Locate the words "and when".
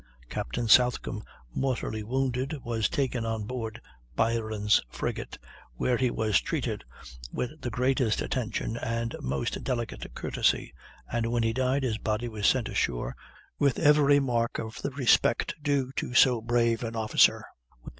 11.11-11.43